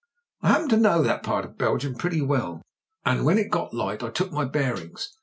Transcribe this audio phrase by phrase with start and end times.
[0.41, 2.63] "I happen to know that part of Belgium pretty well,
[3.05, 5.15] and when it got light I took my bearings.